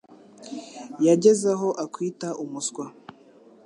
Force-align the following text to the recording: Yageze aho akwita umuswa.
Yageze 1.07 1.47
aho 1.55 1.69
akwita 1.83 2.29
umuswa. 2.43 2.85